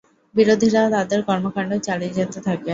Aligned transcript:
বিরোধীরা 0.35 0.81
তাদের 0.95 1.19
কর্মকাণ্ড 1.27 1.71
চালিয়ে 1.87 2.15
যেতে 2.17 2.39
থাকে। 2.47 2.69